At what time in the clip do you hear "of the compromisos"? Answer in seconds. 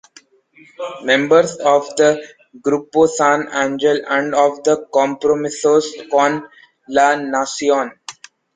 4.33-6.09